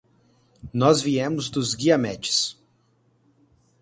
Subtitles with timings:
[0.73, 2.57] Nós viemos dos Guiamets.